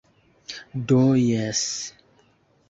[0.91, 1.63] Do jes...